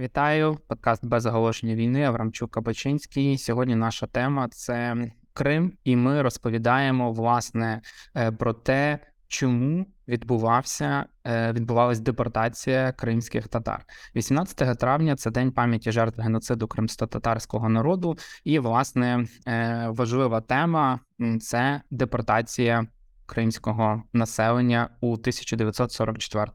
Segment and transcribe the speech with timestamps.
[0.00, 2.02] Вітаю, подкаст без оголошення війни.
[2.02, 3.38] Аврамчук Кабачинський.
[3.38, 4.96] Сьогодні наша тема це
[5.32, 7.80] Крим, і ми розповідаємо власне
[8.16, 13.84] е, про те, чому відбувався е, відбувалась депортація кримських татар.
[14.16, 21.00] 18 травня це день пам'яті жертв геноциду кримсько-татарського народу, і власне е, важлива тема
[21.40, 22.86] це депортація.
[23.26, 26.46] Кримського населення у 1944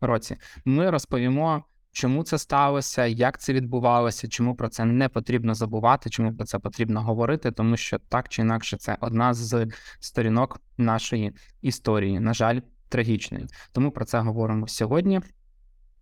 [0.00, 6.10] році ми розповімо Чому це сталося, як це відбувалося, чому про це не потрібно забувати,
[6.10, 9.66] чому про це потрібно говорити, тому що так чи інакше це одна з
[10.00, 13.46] сторінок нашої історії, на жаль, трагічної.
[13.72, 15.20] Тому про це говоримо сьогодні.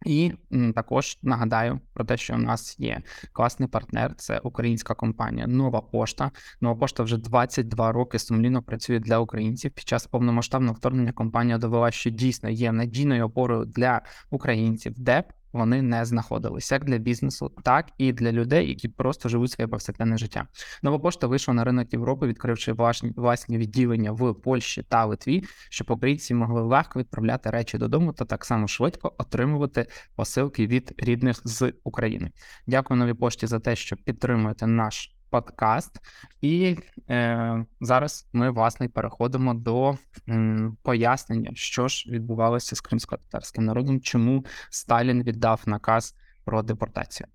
[0.07, 0.33] І
[0.75, 6.31] також нагадаю про те, що у нас є класний партнер, це українська компанія Нова Пошта.
[6.61, 9.71] Нова пошта вже 22 роки сумлінно працює для українців.
[9.71, 15.25] Під час повномасштабного вторгнення компанія довела, що дійсно є надійною опорою для українців, де
[15.59, 20.19] вони не знаходились як для бізнесу, так і для людей, які просто живуть своє повсякденне
[20.19, 20.47] життя.
[20.83, 22.73] Нова пошта вийшла на ринок Європи, відкривши
[23.17, 28.45] власні відділення в Польщі та Литві, щоб українці могли легко відправляти речі додому та так
[28.45, 32.31] само швидко отримувати посилки від рідних з України.
[32.67, 36.01] Дякую новій пошті за те, що підтримуєте наш подкаст,
[36.41, 36.77] і
[37.11, 39.97] е, зараз ми власне переходимо до
[40.29, 47.27] м, пояснення, що ж відбувалося з кримсько-татарським народом, чому Сталін віддав наказ про депортацію.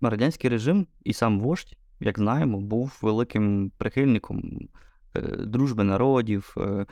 [0.00, 4.68] Радянський режим і сам вождь, як знаємо, був великим прихильником
[5.16, 6.86] е, дружби народів, е,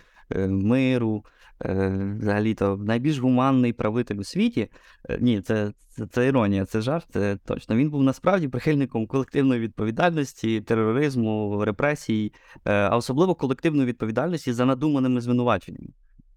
[0.49, 1.25] миру.
[1.65, 4.69] Е, взагалі-то найбільш гуманний правитель у світі.
[5.09, 7.77] Е, ні, це, це це, іронія, це жарт, це точно.
[7.77, 12.33] Він був насправді прихильником колективної відповідальності, тероризму, репресій,
[12.65, 15.89] е, а особливо колективної відповідальності за надуманими звинуваченнями.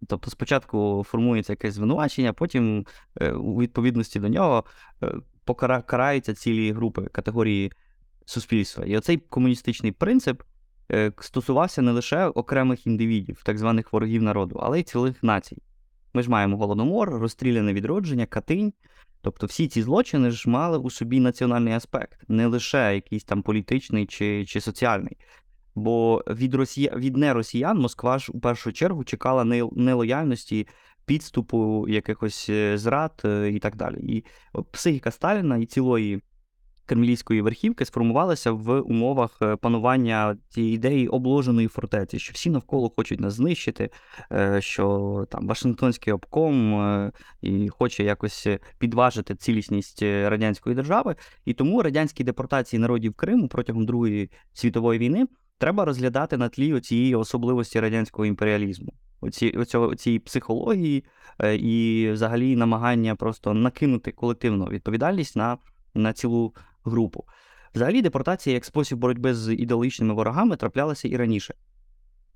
[0.08, 2.86] Тобто спочатку формується якесь звинувачення, потім
[3.36, 4.64] у відповідності до нього
[5.46, 7.72] покараються цілі групи категорії
[8.26, 8.86] суспільства.
[8.86, 10.53] І оцей комуністичний принцип Е,
[11.20, 15.62] стосувався не лише окремих індивідів, так званих ворогів народу, але й цілих націй.
[16.14, 18.74] Ми ж маємо голодомор, розстріляне відродження, катинь.
[19.22, 24.06] Тобто всі ці злочини ж мали у собі національний аспект, не лише якийсь там політичний
[24.06, 25.18] чи чи соціальний.
[25.76, 26.94] Бо від росія...
[26.96, 29.44] від неросіян Москва ж у першу чергу чекала
[29.76, 30.68] нелояльності,
[31.06, 33.98] підступу, якихось е, зрад е, і так далі.
[34.00, 34.26] І
[34.72, 36.22] психіка Сталіна і цілої
[36.86, 43.20] кремлівської верхівки сформувалася в умовах е, панування цієї ідеї обложеної фортеці, що всі навколо хочуть
[43.20, 43.90] нас знищити,
[44.32, 47.12] е, що там Вашингтонський обком е,
[47.42, 48.48] і хоче якось
[48.80, 51.16] підважити цілісність радянської держави.
[51.46, 55.28] І тому радянські депортації народів Криму протягом Другої світової війни
[55.58, 58.94] треба розглядати на тлі цієї особливості радянського імперіалізму.
[59.22, 59.66] Оці,
[59.98, 61.06] цієї психології
[61.60, 65.58] і взагалі намагання просто накинути колективну відповідальність на
[65.96, 66.54] на цілу
[66.86, 67.24] групу.
[67.76, 71.54] Взагалі, депортація як спосіб боротьби з ідеологічними ворогами траплялася і раніше.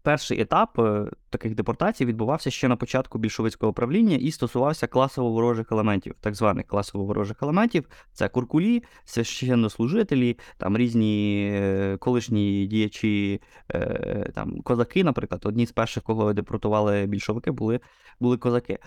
[0.07, 5.71] Перший етап е, таких депортацій відбувався ще на початку більшовицького правління і стосувався класово ворожих
[5.71, 7.89] елементів, так званих класово ворожих елементів.
[8.13, 13.41] Це куркулі, священнослужителі, там різні е, колишні діячі,
[13.71, 17.79] е, там козаки, наприклад, одні з перших, кого депортували більшовики, були,
[18.19, 18.79] були козаки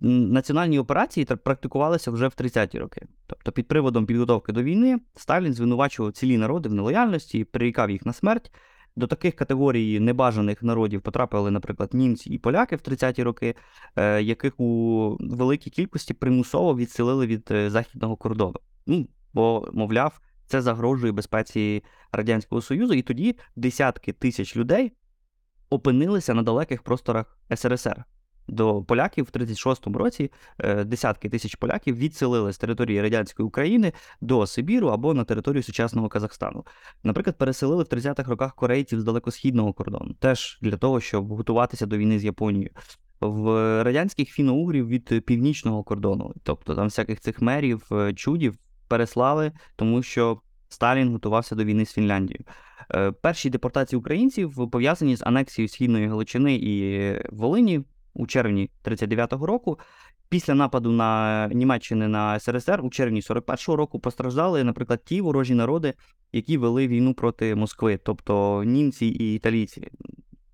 [0.00, 3.06] національні операції практикувалися вже в 30-ті роки.
[3.26, 8.12] Тобто, під приводом підготовки до війни Сталін звинувачував цілі народи в нелояльності, прирікав їх на
[8.12, 8.50] смерть.
[8.96, 13.54] До таких категорій небажаних народів потрапили, наприклад, німці і поляки в 30-ті роки,
[13.96, 18.56] е, яких у великій кількості примусово відселили від е, західного кордону.
[18.86, 24.92] Ну, Бо, мовляв, це загрожує безпеці Радянського Союзу, і тоді десятки тисяч людей
[25.70, 28.04] опинилися на далеких просторах СРСР
[28.48, 34.46] до поляків в 36-му році е, десятки тисяч поляків відселили з території радянської України до
[34.46, 36.66] Сибіру або на територію сучасного Казахстану.
[37.04, 41.96] Наприклад, переселили в 30-х роках корейців з далекосхідного кордону, теж для того, щоб готуватися до
[41.96, 42.70] війни з Японією.
[43.20, 43.44] В
[43.82, 48.58] радянських фіно-угрів від північного кордону, тобто там всяких цих мерів, е, чудів
[48.88, 52.44] переслали, тому що Сталін готувався до війни з Фінляндією.
[52.94, 57.84] Е, перші депортації українців пов'язані з анексією східної Галичини і Волині
[58.14, 59.78] у червні 39-го року.
[60.28, 65.94] Після нападу на Німеччини на СРСР у червні 41-го року постраждали, наприклад, ті ворожі народи,
[66.32, 69.88] які вели війну проти Москви, тобто німці і італійці.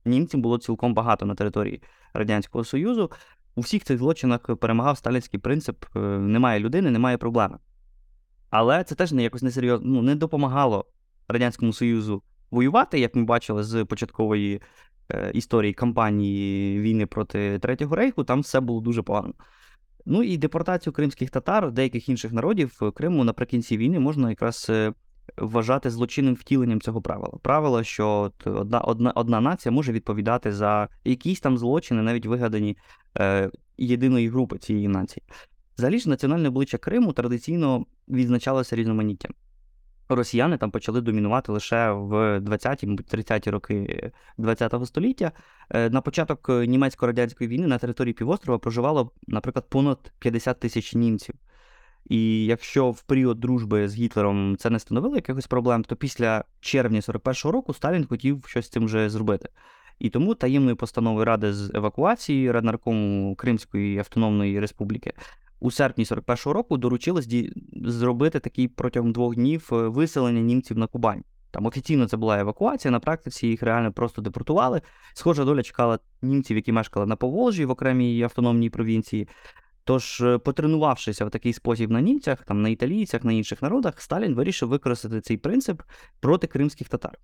[0.05, 3.11] Німців було цілком багато на території Радянського Союзу.
[3.57, 7.59] У всіх цих злочинах перемагав сталінський принцип: е, немає людини, немає проблеми.
[8.51, 10.87] Але це теж не якось несерйозно ну, не допомагало
[11.29, 14.63] Радянському Союзу воювати, як ми бачили з початкової
[15.33, 19.35] історії кампанії війни проти Третього рейху, там все було дуже погано.
[20.07, 24.93] Ну і депортацію кримських татар, деяких інших народів Криму наприкінці війни можна якраз е,
[25.37, 27.39] вважати злочинним втіленням цього правила.
[27.43, 32.77] Правило, що одна одна, одна нація може відповідати за якісь там злочини, навіть вигадані
[33.19, 35.23] е, єдиної групи цієї нації.
[35.79, 39.33] Взагалі ж національне обличчя Криму традиційно відзначалося різноманіттям.
[40.09, 45.33] Росіяни там почали домінувати лише в 20-ті, мабуть, 30-ті роки ХХ століття.
[45.71, 51.35] Е, на початок німецько-радянської війни на території півострова проживало, наприклад, понад 50 тисяч німців.
[52.09, 57.01] І якщо в період дружби з Гітлером це не становило якихось проблем, то після червня
[57.01, 59.49] 41-го року Сталін хотів щось з цим вже зробити.
[59.99, 65.13] І тому таємною постановою Ради з евакуації Раднаркому Кримської Автономної Республіки
[65.65, 67.29] у серпні 41-го року доручилось
[67.73, 71.25] зробити такий протягом двох днів е, виселення німців на Кубань.
[71.51, 74.81] Там офіційно це була евакуація, на практиці їх реально просто депортували.
[75.15, 79.29] Схожа доля чекала німців, які мешкали на Поволжі в окремій автономній провінції.
[79.85, 84.35] Тож, е, потренувавшися в такий спосіб на німцях, там на італійцях, на інших народах, Сталін
[84.35, 85.83] вирішив використати цей принцип
[86.21, 87.19] проти кримських татар.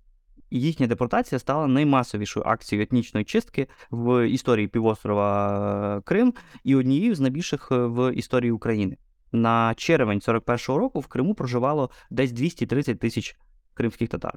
[0.51, 6.33] Їхня депортація стала наймасовішою акцією етнічної чистки в історії півострова е, Крим
[6.63, 8.97] і однією з найбільших е, в історії України.
[9.31, 13.35] На червень 41-го року в Криму проживало десь 230 тисяч
[13.73, 14.33] кримських татар.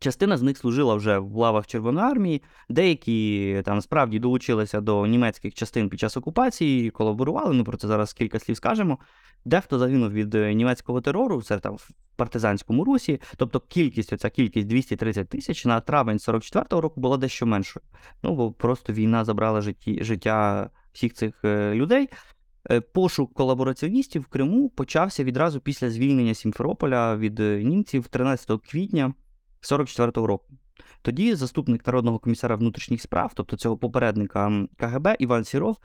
[0.00, 5.54] Частина з них служила вже в лавах Червоної армії, деякі там справді долучилися до німецьких
[5.54, 7.54] частин під час окупації, колаборували.
[7.54, 8.98] Ми про це зараз кілька слів скажемо.
[9.44, 13.20] Дехто загинув від е, німецького терору, це там в партизанському русі.
[13.36, 17.84] Тобто кількість, оця кількість 230 тисяч на травень 44-го року була дещо меншою.
[18.22, 22.08] Ну бо просто війна забрала житті, життя всіх цих е, людей.
[22.70, 29.14] Е, пошук колабораціоністів в Криму почався відразу після звільнення Сімферополя від німців 13 квітня.
[29.62, 30.46] 44-го року.
[31.02, 35.76] Тоді заступник народного комісара внутрішніх справ, тобто цього попередника КГБ Іван Сіров,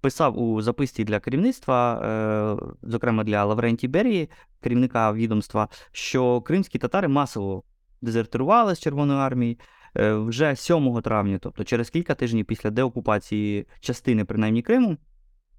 [0.00, 4.30] писав у записці для керівництва, е, зокрема для Лавренті Берії,
[4.60, 7.62] керівника відомства, що кримські татари масово
[8.02, 9.58] дезертирували з Червоної армії.
[9.96, 14.96] Е, вже 7 травня, тобто через кілька тижнів після деокупації частини, принаймні Криму,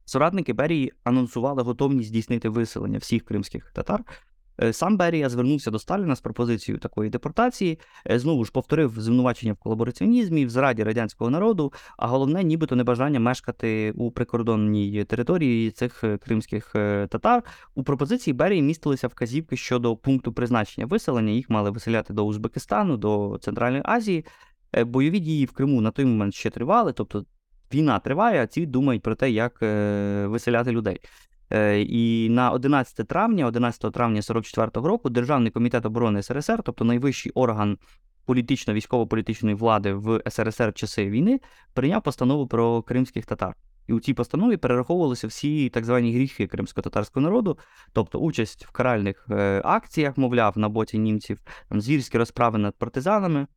[0.06, 4.04] соратники Берії анонсували готовність здійснити виселення всіх кримських татар
[4.72, 7.80] сам Берія звернувся до Сталіна з пропозицією такої депортації,
[8.12, 13.20] е, знову ж повторив звинувачення в колабораціонізмі, в зраді радянського народу, а головне, нібито небажання
[13.20, 16.72] мешкати у прикордонній території цих е, кримських
[17.10, 17.44] татар.
[17.76, 21.32] У пропозиції Берії містилися вказівки щодо пункту призначення виселення.
[21.32, 24.26] Їх мали виселяти до Узбекистану, до Центральної Азії.
[24.86, 27.26] Бойові дії в Криму на той момент ще тривали, тобто
[27.74, 29.62] війна триває, а ці думають про те, як
[30.30, 31.00] виселяти людей.
[31.54, 37.32] Е, і на 11 травня, 11 травня 44-го року, Державний комітет оборони СРСР, тобто найвищий
[37.36, 37.78] орган
[38.26, 41.40] політично-військово-політичної влади в СРСР часи війни,
[41.74, 43.56] прийняв постанову про кримських татар.
[43.88, 47.58] І у цій постанові перераховувалися всі так звані гріхи кримсько-татарського народу,
[47.94, 51.40] тобто участь в каральних е, акціях, мовляв, на боці німців,
[51.70, 53.48] там звірські розправи над партизанами,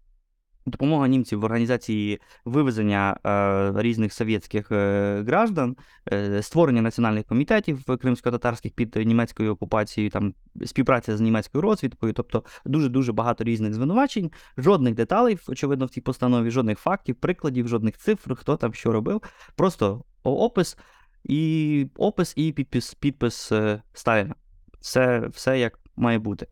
[0.66, 5.76] Допомога німців в організації вивезення е, різних совєтських е, граждан,
[6.12, 10.34] е, створення національних комітетів кримсько-татарських під німецькою окупацією, там
[10.64, 16.00] співпраця з німецькою розвідкою, тобто дуже дуже багато різних звинувачень, жодних деталей, очевидно, в цій
[16.00, 19.22] постанові, жодних фактів, прикладів, жодних цифр, хто там що робив.
[19.56, 20.76] Просто опис
[21.24, 24.34] і опис і підпис підпис е, Сталіна.
[24.80, 26.46] Все, Все як має бути.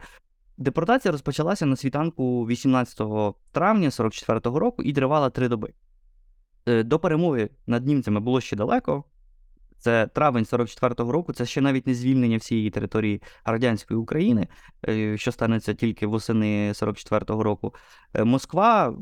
[0.56, 3.00] Депортація розпочалася на світанку 18
[3.52, 5.72] травня 44-го року і тривала три доби.
[6.66, 9.04] Е, до перемоги над німцями було ще далеко.
[9.78, 14.48] Це травень 44-го року, це ще навіть не звільнення всієї території радянської України,
[14.88, 17.74] е, що станеться тільки восени 44-го року.
[18.14, 18.94] Е, Москва,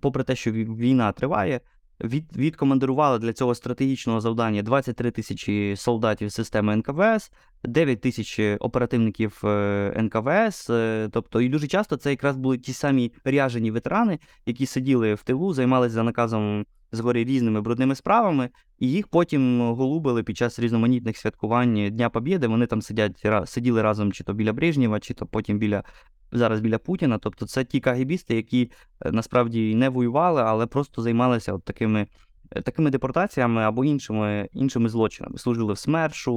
[0.00, 1.60] попри те, що війна триває,
[2.04, 7.30] від, відкомандирували для цього стратегічного завдання 23 тисячі солдатів системи НКВС,
[7.64, 10.74] 9 тисяч оперативників е, НКВС.
[10.74, 15.22] Е, тобто, і дуже часто це якраз були ті самі ряжені ветерани, які сиділи в
[15.22, 21.16] тилу, займалися за наказом згорі різними брудними справами, і їх потім голубили під час різноманітних
[21.16, 22.46] святкувань Дня Побєди.
[22.46, 25.84] Вони там сидять сиділи разом чи то біля Брежнєва, чи то потім біля
[26.32, 27.18] зараз біля Путіна.
[27.18, 28.70] Тобто це ті кагібісти, які
[29.00, 32.06] е, насправді не воювали, але просто займалися от такими
[32.50, 35.38] е, такими депортаціями або іншими іншими злочинами.
[35.38, 36.34] Служили в СМЕРШу,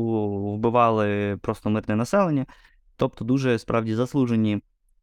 [0.55, 2.45] вбивали просто мирне населення,
[2.95, 4.61] тобто дуже справді заслужені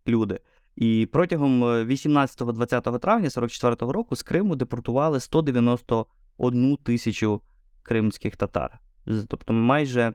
[0.09, 0.39] люди.
[0.77, 7.41] І протягом 18-20 е, травня 44-го року з Криму депортували 191 тисячу
[7.83, 8.79] кримських татар.
[9.29, 10.13] Тобто майже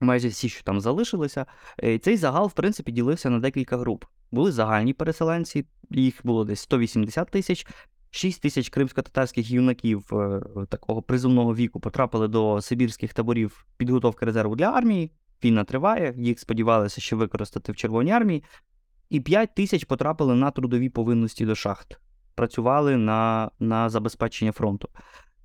[0.00, 1.46] майже всі, що там залишилися.
[1.84, 4.04] Е, цей загал, в принципі, ділився на декілька груп.
[4.30, 7.66] Були загальні переселенці, їх було десь 180 тисяч.
[8.14, 14.64] 6 тисяч кримсько-татарських юнаків е, такого призовного віку потрапили до сибірських таборів підготовки резерву для
[14.64, 15.10] армії.
[15.44, 18.44] Війна триває, їх сподівалися ще використати в Червоній армії.
[19.12, 22.00] І 5 тисяч потрапили на трудові повинності до шахт,
[22.34, 24.88] працювали на, на забезпечення фронту.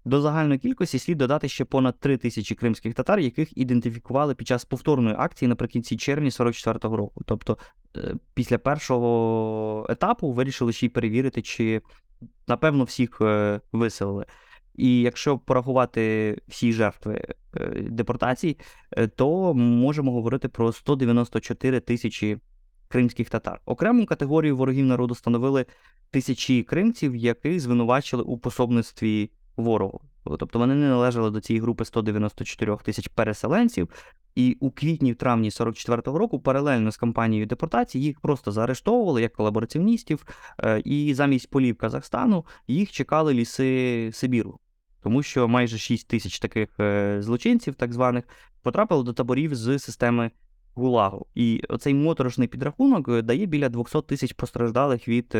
[0.05, 4.65] До загальної кількості слід додати ще понад 3 тисячі кримських татар, яких ідентифікували під час
[4.65, 7.21] повторної акції наприкінці червня 44-го року.
[7.25, 7.57] Тобто,
[7.97, 11.81] е, після першого етапу вирішили ще й перевірити, чи
[12.47, 14.25] напевно всіх е, виселили.
[14.75, 17.21] І якщо порахувати всі жертви
[17.55, 18.57] е, депортацій,
[19.15, 22.37] то можемо говорити про 194 тисячі
[22.87, 23.61] кримських татар.
[23.65, 25.65] Окрему категорію ворогів народу становили
[26.11, 30.01] тисячі кримців, яких звинувачили у пособництві ворогу.
[30.39, 33.89] Тобто вони не належали до цієї групи 194 тисяч переселенців,
[34.35, 40.25] і у квітні-травні 44-го року, паралельно з кампанією депортації, їх просто заарештовували як колабораціоністів,
[40.63, 44.59] е, і замість полів Казахстану їх чекали ліси Сибіру.
[45.03, 48.23] Тому що майже 6 тисяч таких е, злочинців, так званих,
[48.61, 50.31] потрапили до таборів з системи
[50.77, 51.25] Гулагу.
[51.35, 55.37] І оцей моторошний підрахунок е, дає біля 200 тисяч постраждалих від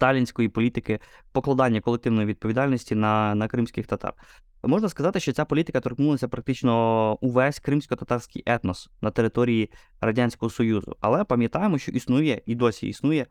[0.00, 0.98] сталінської політики
[1.32, 4.14] покладання колективної відповідальності на, на кримських татар.
[4.62, 9.70] Можна сказати, що ця політика торкнулася практично увесь кримсько-татарський етнос на території
[10.00, 10.96] Радянського Союзу.
[11.00, 13.26] Але пам'ятаємо, що існує і досі існує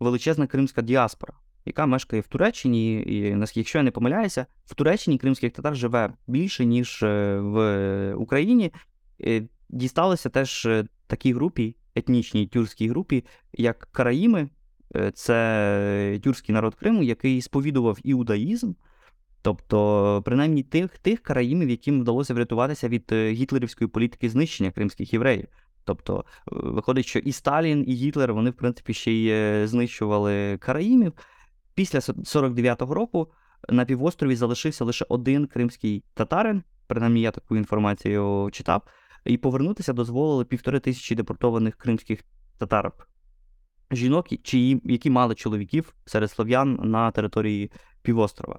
[0.00, 1.34] величезна кримська діаспора,
[1.64, 6.64] яка мешкає в Туреччині, і якщо я не помиляюся, в Туреччині кримських татар живе більше,
[6.64, 8.72] ніж е, в Україні.
[9.74, 14.48] Е, дісталися теж е, такій групі, етнічній тюркській групі, як Караїми,
[15.14, 18.72] це тюркський народ Криму, який сповідував іудаїзм.
[19.44, 25.46] Тобто, принаймні тих тих караїмів, яким вдалося врятуватися від е, гітлерівської політики знищення кримських євреїв.
[25.84, 30.58] Тобто, е, виходить, що і Сталін, і Гітлер вони, в принципі, ще й е, знищували
[30.58, 31.12] караїмів.
[31.74, 33.28] Після 49-го року
[33.68, 38.82] на півострові залишився лише один кримський татарин, принаймні я таку інформацію читав,
[39.24, 42.20] і повернутися дозволили півтори тисячі депортованих кримських
[42.58, 43.08] татарок.
[43.90, 47.70] Жінок, чи, які мали чоловіків серед слов'ян на території
[48.02, 48.58] півострова.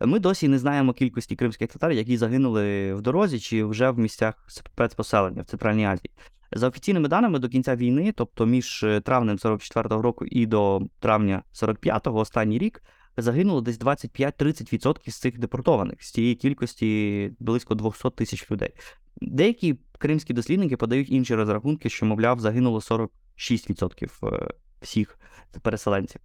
[0.00, 4.44] Ми досі не знаємо кількості кримських татар, які загинули в дорозі чи вже в місцях
[4.48, 6.10] спецпоселення в Центральній Азії.
[6.52, 11.42] За офіційними даними до кінця війни, тобто між е, травнем 44-го року і до травня
[11.54, 12.82] 45-го, останній рік,
[13.16, 18.74] загинуло десь 25-30% з цих депортованих, з цієї кількості близько 200 тисяч людей.
[19.20, 24.48] Деякі кримські дослідники подають інші розрахунки, що, мовляв, загинуло 46% е,
[24.80, 25.18] всіх
[25.62, 26.20] переселенців.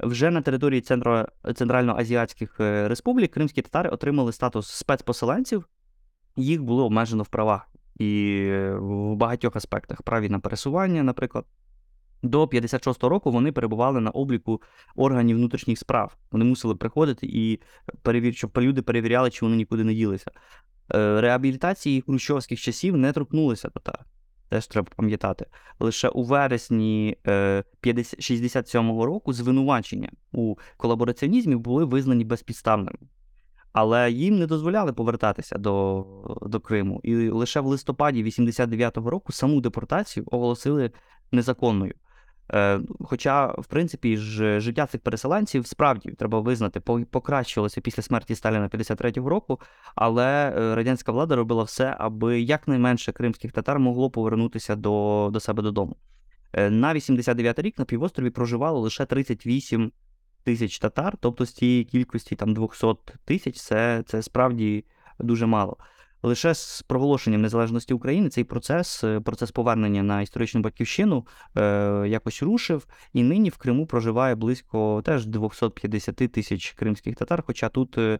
[0.00, 1.26] Вже на території Центро...
[1.54, 5.68] Центральноазіатських е, республік кримські татари отримали статус спецпоселенців,
[6.36, 7.68] їх було обмежено в правах
[7.98, 11.44] і в багатьох аспектах праві на пересування, наприклад.
[12.22, 14.62] До 56-го року вони перебували на обліку
[14.96, 16.16] органів внутрішніх справ.
[16.30, 17.60] Вони мусили приходити і
[18.02, 18.34] перевір...
[18.34, 20.30] щоб люди перевіряли, чи вони нікуди не ділися.
[20.94, 24.04] Е, реабілітації хрущовських часів не торкнулися татар
[24.48, 25.46] теж треба пам'ятати.
[25.80, 32.98] Лише у вересні 67-го е, року звинувачення у колабораціонізмі були визнані безпідставними.
[33.72, 36.06] Але їм не дозволяли повертатися до
[36.42, 37.00] до Криму.
[37.02, 40.90] І лише в листопаді 89-го року саму депортацію оголосили
[41.32, 41.94] незаконною.
[42.54, 48.68] Е, хоча, в принципі, ж життя цих переселенців справді треба визнати, покращилося після смерті Сталіна
[48.68, 49.60] 53-го року,
[49.94, 55.62] але е, радянська влада робила все, аби якнайменше кримських татар могло повернутися до, до себе
[55.62, 55.96] додому.
[56.52, 59.92] Е, на 89-й рік на півострові проживало лише 38
[60.44, 62.86] тисяч татар, тобто з цієї кількості там 200
[63.24, 64.84] тисяч, це, це справді
[65.18, 65.76] дуже мало.
[66.22, 72.42] Лише з проголошенням незалежності України цей процес, е, процес повернення на історичну батьківщину, е, якось
[72.42, 77.42] рушив, і нині в Криму проживає близько теж 250 тисяч кримських татар.
[77.46, 78.18] Хоча тут, е,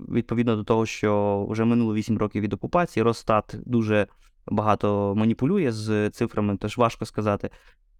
[0.00, 4.06] відповідно до того, що вже минуло 8 років від окупації, Росстат дуже
[4.46, 7.50] багато маніпулює з цифрами, тож важко сказати.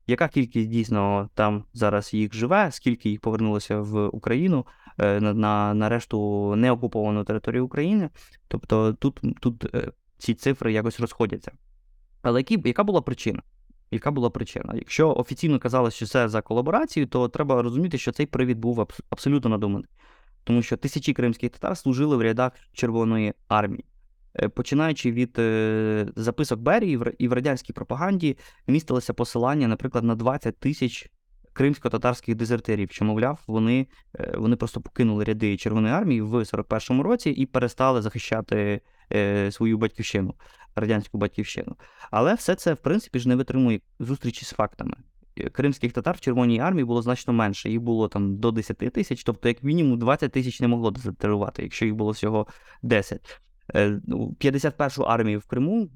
[0.07, 4.67] Яка кількість дійсно там зараз їх живе, скільки їх повернулося в Україну
[4.99, 8.11] на на, на решту неокуповану територію України?
[8.49, 11.53] Тобто тут тут е, ці цифри якось розходяться.
[12.23, 13.43] Але які, яка була причина?
[13.91, 14.73] Яка була причина?
[14.75, 19.51] Якщо офіційно казалось, що це за колаборацію, то треба розуміти, що цей привід був абсолютно
[19.51, 19.89] надуманий.
[20.45, 23.85] Тому що тисячі кримських татар служили в рядах Червоної армії.
[24.35, 30.59] Е, починаючи від е, записок Берії і в радянській пропаганді містилося посилання, наприклад, на 20
[30.59, 31.11] тисяч
[31.59, 33.87] кримсько-татарських дезертирів, що, мовляв, вони
[34.21, 38.81] е, вони просто покинули ряди Червоної армії в 41-му році і перестали захищати
[39.51, 40.35] свою батьківщину,
[40.77, 41.77] радянську батьківщину.
[42.11, 44.95] Але все це, в принципі, ж не витримує зустрічі з фактами.
[45.53, 47.71] кримських татар в Червоній армії було значно менше.
[47.71, 51.85] Їх було там до 10 тисяч, тобто, як мінімум, 20 тисяч не могло дезертирувати, якщо
[51.85, 52.47] їх було всього
[52.83, 53.41] 10.
[53.75, 55.89] 51-шу армію в Криму,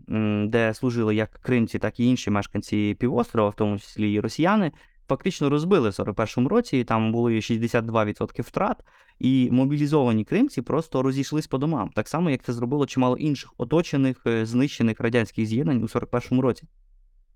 [0.49, 4.73] де служили як кримці, так і інші мешканці півострова, в тому числі і росіяни,
[5.09, 6.85] фактично розбили в 41-му році.
[6.85, 8.76] Там були 62% втрат,
[9.18, 14.23] і мобілізовані кримці просто розійшлись по домам, так само як це зробило чимало інших оточених,
[14.26, 16.64] е, знищених радянських з'єднань у 41-му році.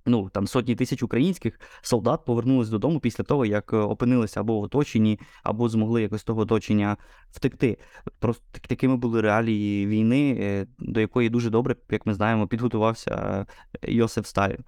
[0.09, 4.63] Ну, там сотні тисяч українських солдат повернулись додому після того, як е, опинилися або в
[4.63, 6.97] оточенні, або змогли якось того оточення
[7.31, 7.79] втекти.
[8.19, 13.47] Просто такими були реалії війни, е, до якої дуже добре, як ми знаємо, підготувався
[13.83, 14.65] Йосиф Сталін.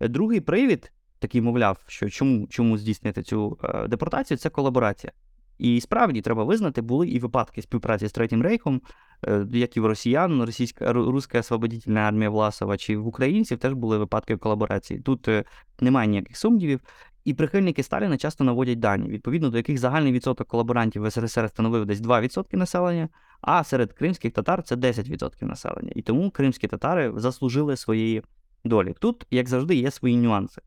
[0.00, 3.58] Другий привід, такий мовляв, що чому чому здійснити цю
[3.88, 5.12] депортацію, це колаборація.
[5.60, 8.80] І справді треба визнати, були і випадки співпраці з Третім Рейхом,
[9.26, 13.98] е, як і в росіян, російська руська освободительна армія Власова, чи в українців теж були
[13.98, 15.00] випадки колаборації.
[15.00, 15.44] Тут е,
[15.80, 16.80] немає ніяких сумнівів.
[17.24, 21.86] І прихильники Сталіна часто наводять дані, відповідно до яких загальний відсоток колаборантів в СРСР становив
[21.86, 23.08] десь 2% населення,
[23.40, 25.92] а серед кримських татар це 10% населення.
[25.94, 28.22] І тому кримські татари заслужили своєї
[28.64, 28.94] долі.
[28.98, 30.62] Тут, як завжди, є свої нюанси.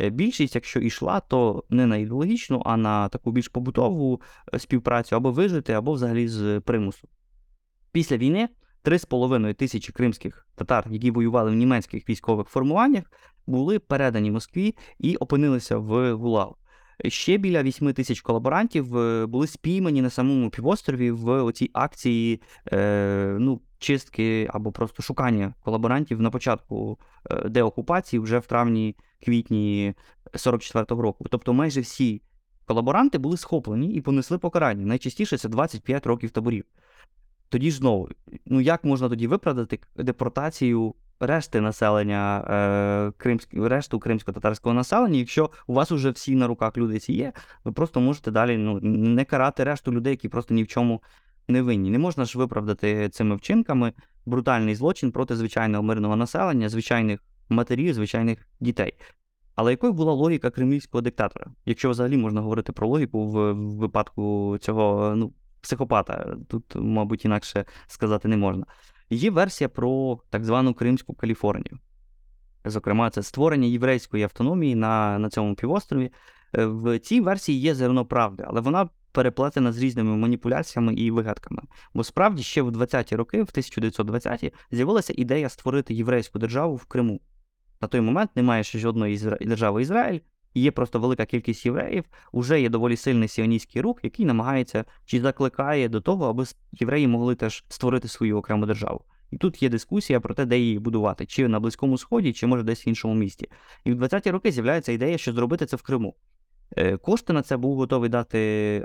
[0.00, 4.20] Е, більшість, якщо йшла, то не на ідеологічну, а на таку більш побутову
[4.54, 7.08] е, співпрацю або вижити, або взагалі з примусу.
[7.92, 8.48] Після війни
[8.84, 13.04] 3,5 тисячі кримських татар, які воювали в німецьких військових формуваннях,
[13.46, 16.54] були передані Москві і опинилися в Гулаг.
[17.08, 23.36] Ще біля 8 тисяч колаборантів е, були спіймані на самому півострові в оцій акції е,
[23.40, 26.98] ну, чистки або просто шукання колаборантів на початку
[27.46, 29.94] деокупації вже в травні квітні
[30.32, 31.26] 44-го року.
[31.30, 32.22] Тобто майже всі
[32.66, 34.86] колаборанти були схоплені і понесли покарання.
[34.86, 36.64] Найчастіше це 25 років таборів.
[37.48, 38.08] Тоді ж знову,
[38.46, 45.74] ну як можна тоді виправдати депортацію решти населення, е, кримськ, решту кримсько-татарського населення, якщо у
[45.74, 47.32] вас вже всі на руках люди ці є,
[47.64, 51.02] ви просто можете далі ну, не карати решту людей, які просто ні в чому
[51.48, 51.90] не винні.
[51.90, 53.92] Не можна ж виправдати цими вчинками
[54.26, 58.92] брутальний злочин проти звичайного мирного населення, звичайних матерів, звичайних дітей.
[59.54, 61.46] Але якою була логіка кремлівського диктатора?
[61.66, 68.28] Якщо взагалі можна говорити про логіку в випадку цього ну, психопата, тут, мабуть, інакше сказати
[68.28, 68.66] не можна.
[69.10, 71.78] Є версія про так звану Кримську Каліфорнію.
[72.64, 76.12] Зокрема, це створення єврейської автономії на на цьому півострові.
[76.54, 81.62] Е, в цій версії є зерно правди, але вона переплетена з різними маніпуляціями і вигадками.
[81.94, 87.20] Бо справді ще в 20-ті роки, в 1920-ті, з'явилася ідея створити єврейську державу в Криму.
[87.80, 90.20] На той момент немає ще жодної держави Ізраїль,
[90.54, 95.88] є просто велика кількість євреїв, уже є доволі сильний сіоністський рух, який намагається чи закликає
[95.88, 99.04] до того, аби євреї могли теж створити свою окрему державу.
[99.30, 102.62] І тут є дискусія про те, де її будувати, чи на Близькому Сході, чи може
[102.62, 103.48] десь в іншому місті.
[103.84, 106.14] І в 20-ті роки з'являється ідея, що зробити це в Криму.
[106.76, 108.38] Е, кошти на це був готовий дати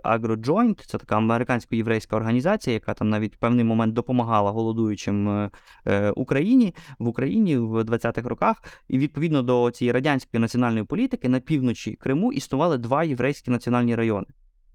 [0.03, 5.49] AgroJoint, це така американсько-єврейська організація, яка там навіть в певний момент допомагала голодуючим е,
[5.85, 8.63] е, Україні в Україні в 20-х роках.
[8.87, 14.25] І відповідно до цієї радянської національної політики на півночі Криму існували два єврейські національні райони.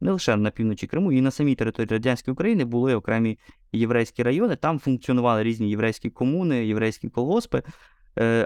[0.00, 3.38] Не лише на півночі Криму, і на самій території радянської України були окремі
[3.72, 4.56] єврейські райони.
[4.56, 7.62] Там функціонували різні єврейські комуни, єврейські колгоспи.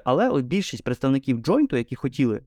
[0.05, 2.43] Але більшість представників Джойнту, які хотіли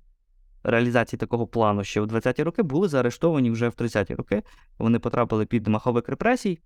[0.66, 4.44] реалізації такого плану ще в 20-ті роки, були заарештовані вже в 30-ті роки.
[4.78, 6.60] Вони потрапили під маховик репресій.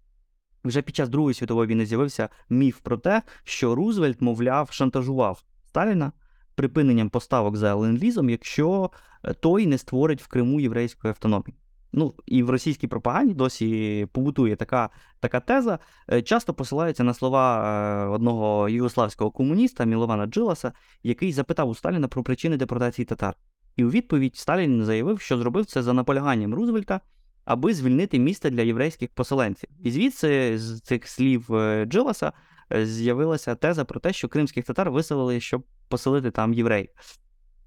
[0.63, 6.11] Вже під час Другої світової війни з'явився міф про те, що Рузвельт, мовляв, шантажував Сталіна
[6.55, 8.91] припиненням поставок за ленд-лізом, якщо
[9.23, 11.55] е, той не створить в Криму єврейської автономії.
[11.93, 15.79] Ну і в російській пропаганді досі побутує така така теза.
[16.11, 17.63] Е, часто посилаються на слова
[18.05, 20.71] е, одного югославського комуніста Мілована Джиласа,
[21.03, 23.35] який запитав у Сталіна про причини депортації татар.
[23.79, 27.01] І у відповідь Сталін заявив, що зробив це за наполяганням Рузвельта,
[27.45, 29.69] аби звільнити місце для єврейських поселенців.
[29.83, 32.33] І звідси з цих слів е, Джиласа
[32.71, 36.89] е, з'явилася теза про те, що кримських татар виселили, щоб поселити там євреїв.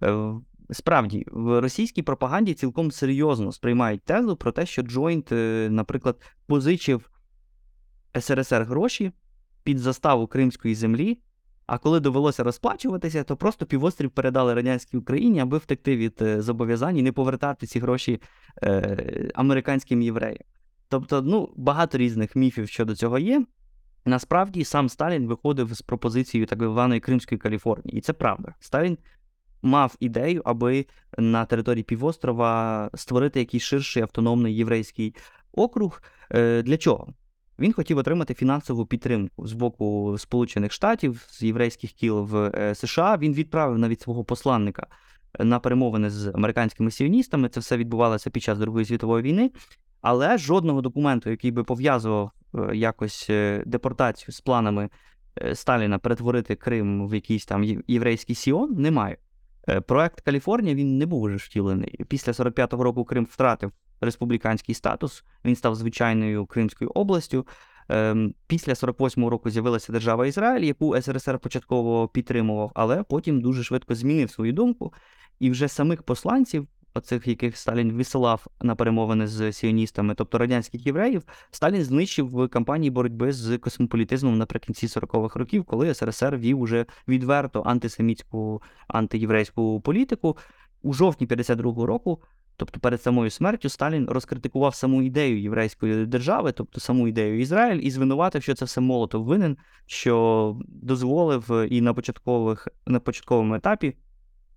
[0.03, 0.35] Е,
[0.70, 5.31] справді, в російській пропаганді цілком серйозно сприймають тезу про те, що Джойнт,
[5.72, 7.11] наприклад, позичив
[8.20, 9.12] СРСР гроші
[9.62, 11.18] під заставу кримської землі
[11.66, 16.96] а коли довелося розплачуватися, то просто півострів передали радянській Україні, аби втекти від е, зобов'язань
[16.96, 18.20] і не повертати ці гроші
[18.62, 20.38] е, американським євреям.
[20.88, 23.44] Тобто, ну, багато різних міфів щодо цього є.
[24.05, 28.55] Насправді сам Сталін виходив з пропозицією так званої Кримської Каліфорнії, і це правда.
[28.61, 28.98] Сталін
[29.62, 30.87] мав ідею, аби
[31.18, 35.14] на території півострова створити якийсь ширший автономний єврейський
[35.53, 36.03] округ.
[36.31, 37.09] Е, для чого?
[37.62, 43.16] Він хотів отримати фінансову підтримку з боку Сполучених Штатів з єврейських кіл в е, США.
[43.16, 44.87] Він відправив навіть свого посланника
[45.38, 47.48] на перемовини з американськими сіоністами.
[47.48, 49.51] Це все відбувалося під час Другої світової війни,
[50.01, 54.88] але жодного документу, який би пов'язував е, якось е, депортацію з планами
[55.42, 59.16] е, Сталіна перетворити Крим в якийсь там єврейський Сіон, немає.
[59.87, 62.05] Проект Каліфорнія він не був вже втілений.
[62.09, 63.72] Після 45-го року Крим втратив
[64.03, 67.47] республіканський статус, він став звичайною Кримською областю.
[67.88, 73.95] Ем, після 48-го року з'явилася держава Ізраїль, яку СРСР початково підтримував, але потім дуже швидко
[73.95, 74.93] змінив свою думку.
[75.41, 81.23] І вже самих посланців, оцих яких Сталін висилав на перемовини з сіоністами, тобто радянських євреїв,
[81.51, 87.62] Сталін знищив в кампанії боротьби з космополітизмом наприкінці 40-х років, коли СРСР вів уже відверто
[87.62, 90.37] антисемітську антиєврейську політику.
[90.85, 92.23] У жовтні 52-го року
[92.62, 97.90] Тобто перед самою смертю Сталін розкритикував саму ідею єврейської держави, тобто саму ідею Ізраїль, і
[97.90, 103.96] звинуватив, що це все Молотов винен, що дозволив і на початкових на початковому етапі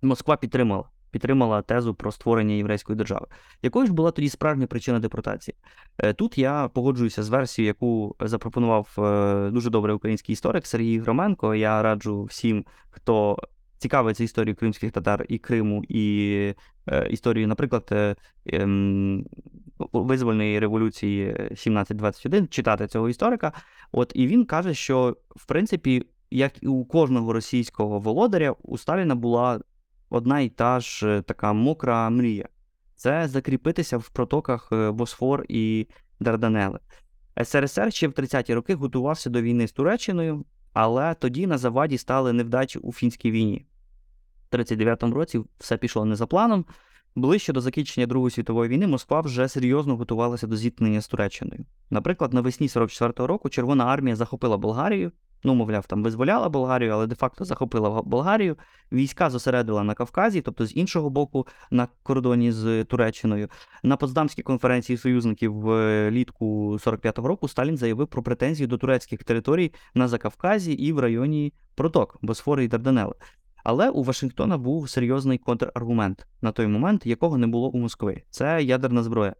[0.02, 0.84] Москва підтримала.
[1.10, 3.26] Підтримала тезу про створення єврейської держави.
[3.62, 5.54] Якою ж була тоді справжня причина депортації?
[5.98, 11.54] Е, тут я погоджуюся з версією, яку запропонував е, дуже добрий український історик Сергій Громенко.
[11.54, 13.38] Я раджу всім, хто
[13.78, 16.54] цікавиться історією кримських татар і Криму, і
[16.86, 18.16] е, історією, наприклад, е,
[18.52, 18.66] е,
[19.92, 23.52] визвольної революції 1721, читати цього історика.
[23.92, 29.14] От і він каже, що в принципі, як і у кожного російського володаря, у Сталіна
[29.14, 29.60] була
[30.10, 32.48] одна і та ж е, така мокра мрія.
[32.96, 35.86] Це закріпитися в протоках Босфор і
[36.20, 36.78] Дарданели.
[37.44, 40.44] СРСР ще в 30-ті роки готувався до війни з Туреччиною,
[40.76, 43.66] але тоді на заваді стали невдачі у фінській війні.
[44.50, 46.64] В 39-му році все пішло не за планом.
[47.16, 51.64] Ближче до закінчення Другої світової війни Москва вже серйозно готувалася до зіткнення з Туреччиною.
[51.90, 55.12] Наприклад, навесні 44-го року Червона армія захопила Болгарію,
[55.44, 58.56] ну, мовляв, там визволяла Болгарію, але де-факто захопила Болгарію.
[58.92, 63.48] Війська зосередила на Кавказі, тобто з іншого боку, на кордоні з Туреччиною.
[63.82, 65.60] На Потсдамській конференції союзників
[66.08, 71.52] влітку 45-го року Сталін заявив про претензії до турецьких територій на Закавказі і в районі
[71.74, 73.14] Проток, Босфори і Дарданели.
[73.68, 78.22] Але у Вашингтона був серйозний контраргумент на той момент, якого не було у Москви.
[78.30, 79.34] Це ядерна зброя.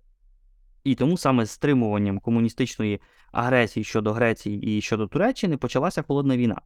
[0.84, 3.00] І тому саме з стримуванням комуністичної
[3.32, 6.60] агресії щодо Греції і щодо Туреччини почалася холодна війна.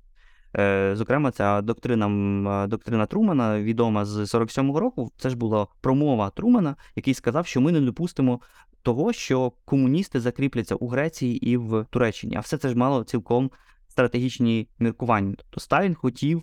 [0.56, 6.76] Е, Зокрема, ця доктрина доктрина Трумана, відома з 47-го року, це ж була промова Трумана,
[6.96, 8.40] який сказав, що ми не допустимо
[8.82, 12.36] того, що комуністи закріпляться у Греції і в Туреччині.
[12.36, 13.50] А все це ж мало цілком
[13.88, 15.34] стратегічні міркування.
[15.36, 16.42] Тобто Сталін хотів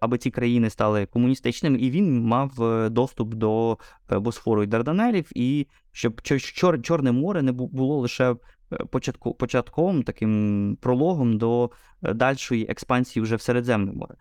[0.00, 3.78] аби ці країни стали комуністичними, і він мав е, доступ до
[4.12, 8.36] е, Босфору і Дарданелів, і щоб Чор, Чорне море не було лише е,
[8.76, 11.70] початку, початком, таким прологом до
[12.02, 14.14] дальшої експансії вже в Середземне море.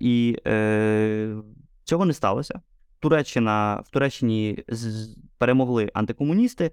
[0.00, 1.36] І е,
[1.84, 2.60] цього не сталося.
[3.00, 4.64] Туреччина в Туреччині
[5.38, 6.70] перемогли антикомуністи.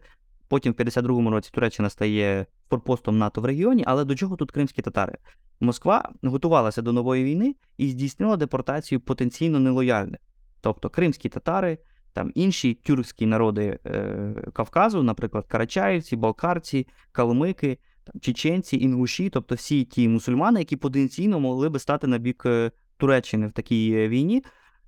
[0.52, 4.82] Потім в 52-му році Туреччина стає форпостом НАТО в регіоні, але до чого тут кримські
[4.82, 5.18] татари?
[5.60, 10.20] Москва готувалася до нової війни і здійснила депортацію потенційно нелояльних,
[10.62, 11.78] тобто кримські татари,
[12.14, 19.84] там інші тюркські народи е, Кавказу, наприклад, карачаївці, балкарці, калмики, там, чеченці, інгуші, тобто всі
[19.84, 24.44] ті мусульмани, які потенційно могли би стати на бік е, Туреччини в такій е, війні.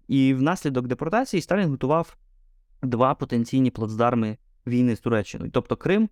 [0.08, 2.18] І внаслідок депортації Сталін готував
[2.82, 6.10] два потенційні плацдарми війни з Туреччиною, тобто Крим,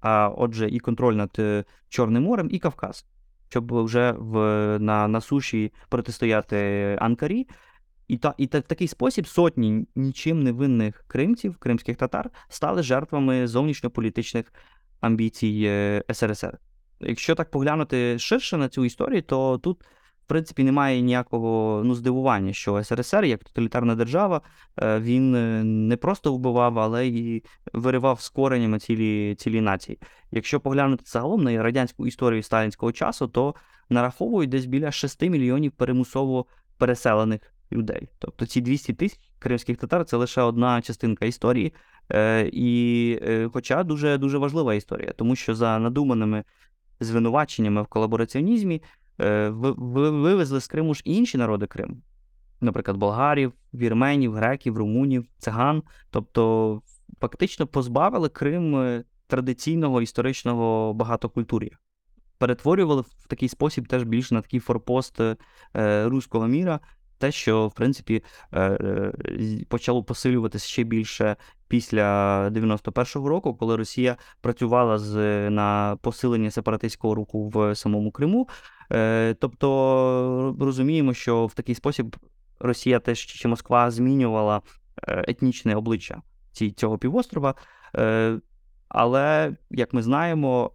[0.00, 3.06] а отже, і контроль над е, Чорним морем, і Кавказ
[3.48, 4.38] щоб вже в,
[4.78, 6.56] на на суші протистояти
[7.00, 7.48] Анкарі.
[8.08, 13.46] І та, і та, в такий спосіб сотні нічим невинних кримців, кримських татар, стали жертвами
[13.46, 14.52] зовнішньополітичних
[15.00, 16.58] амбіцій е, СРСР.
[17.00, 19.84] Якщо так поглянути ширше на цю історію, то тут
[20.26, 24.40] в принципі, немає ніякого ну, здивування, що СРСР, як тоталітарна держава,
[24.82, 29.98] е, він е, не просто вбивав, але й виривав з коренями цілі цілі нації.
[30.30, 33.54] Якщо поглянути загалом на радянську історію сталінського часу, то
[33.90, 36.46] нараховують десь біля 6 мільйонів перемусово
[36.78, 37.40] переселених
[37.72, 38.08] людей.
[38.18, 41.74] Тобто ці 200 тисяч кримських татар це лише одна частинка історії.
[42.12, 43.20] Е, І,
[43.52, 46.44] Хоча дуже дуже важлива історія, тому що за надуманими
[47.00, 48.82] звинуваченнями в колабораціонізмі.
[49.20, 51.96] Е, вивезли з Криму ж інші народи Криму,
[52.60, 55.82] наприклад, болгарів, вірменів, греків, румунів, циган.
[56.10, 56.82] Тобто,
[57.20, 61.70] фактично позбавили Крим е, традиційного історичного багатокультур'я.
[62.38, 65.36] Перетворювали в такий спосіб теж більш на такий форпост е,
[66.08, 66.80] руського міра,
[67.18, 68.22] те, що в принципі
[69.68, 71.36] почало посилюватися ще більше
[71.68, 72.02] після
[72.48, 78.48] 91-го року, коли Росія працювала з на посилення сепаратистського руху в самому Криму.
[78.92, 82.16] Е, тобто розуміємо, що в такий спосіб
[82.60, 84.62] Росія теж чи Москва змінювала
[85.02, 86.22] е, етнічне обличчя
[86.76, 87.54] цього півострова.
[87.96, 88.38] Е,
[88.88, 90.70] але, як ми знаємо,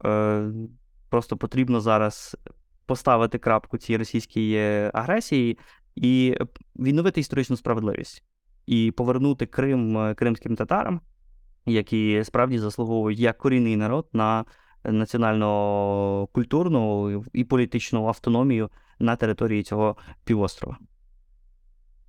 [1.10, 2.38] просто потрібно зараз
[2.86, 4.58] поставити крапку цій російській
[4.94, 5.58] агресії
[5.96, 6.38] і
[6.76, 8.24] відновити історичну справедливість
[8.66, 11.02] і повернути Крим кримським татарам,
[11.66, 14.46] які справді заслуговують як корінний народ на
[14.84, 20.78] національно-культурну і політичну автономію на території цього півострова.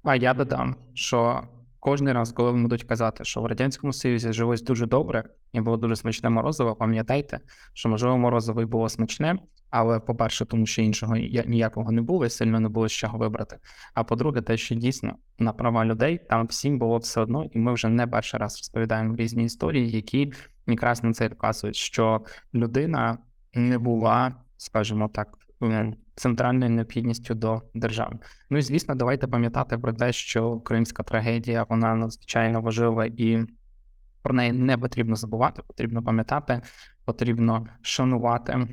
[0.05, 1.43] А я додам, що
[1.81, 5.77] кожен раз, коли вони будуть казати, що в Радянському Союзі жилось дуже добре і було
[5.77, 7.41] дуже смачне морозиво, пам'ятайте,
[7.73, 9.39] що можливо морозиво і було смачне,
[9.73, 13.59] але, по-перше, тому що іншого ніякого не було, і сильно не було з чого вибрати.
[13.95, 17.73] А по-друге, те, що дійсно на права людей там всім було все одно, і ми
[17.73, 20.33] вже не перший раз розповідаємо різні історії, які
[20.67, 23.19] якраз на це вказують, що людина
[23.55, 25.39] не була, скажімо так,
[26.15, 28.19] центральною необхідністю до держави.
[28.51, 33.47] Ну і звісно, давайте пам'ятати про те, що кримська трагедія вона надзвичайно важлива і
[34.23, 36.61] про неї не потрібно забувати, потрібно пам'ятати,
[37.05, 38.69] потрібно шанувати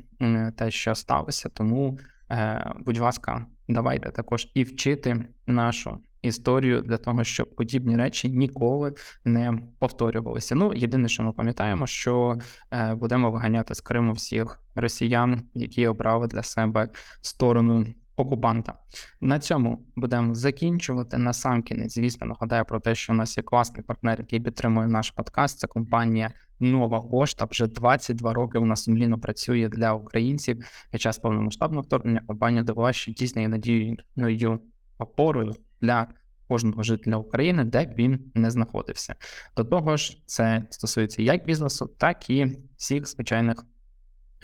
[0.56, 1.48] те, що сталося.
[1.48, 1.98] Тому,
[2.30, 8.94] е, будь ласка, давайте також і вчити нашу історію для того, щоб подібні речі ніколи
[9.24, 10.54] не повторювалися.
[10.54, 12.38] Ну, єдине, що ми пам'ятаємо, що
[12.70, 16.88] е, будемо виганяти з Криму всіх росіян, які обрали для себе
[17.20, 17.86] сторону.
[18.16, 18.74] Окупанта
[19.20, 21.18] на цьому будемо закінчувати.
[21.18, 24.88] На сам кінець, звісно, нагадаю про те, що у нас є класний партнер, який підтримує
[24.88, 25.58] наш подкаст.
[25.58, 27.44] Це компанія Нова Пошта.
[27.44, 32.22] Вже 22 роки вона сумлінно працює для українців під час повномасштабного вторгнення.
[32.26, 34.60] Компанія довела, що дійсно є надією
[34.98, 36.06] опорою для
[36.48, 39.14] кожного жителя України, де б він не знаходився.
[39.56, 43.64] До того ж, це стосується як бізнесу, так і всіх звичайних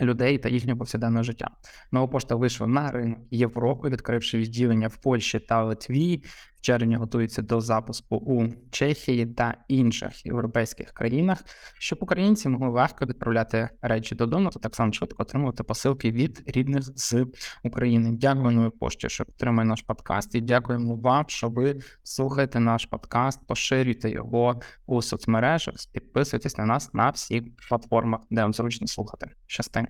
[0.01, 1.49] людей та їхнього повсякденного життя.
[1.91, 6.23] Нова пошта вийшла на ринок Європи, відкривши відділення в Польщі та Литві.
[6.57, 11.43] В червні готується до запуску у Чехії та інших європейських країнах,
[11.79, 16.83] щоб українці могли легко відправляти речі додому, та так само швидко отримувати посилки від рідних
[16.83, 17.25] з
[17.63, 18.11] України.
[18.11, 23.47] Дякую новій пошті, що підтримує наш подкаст, і дякуємо вам, що ви слухаєте наш подкаст,
[23.47, 29.31] поширюйте його у соцмережах, підписуйтесь на нас на всіх платформах, де вам зручно слухати.
[29.47, 29.87] Щасти.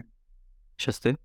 [0.75, 1.17] Щасти.